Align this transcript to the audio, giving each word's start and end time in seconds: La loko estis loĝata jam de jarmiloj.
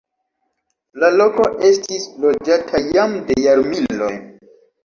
La 1.03 1.11
loko 1.17 1.45
estis 1.69 2.09
loĝata 2.25 2.83
jam 2.89 3.15
de 3.29 3.39
jarmiloj. 3.45 4.13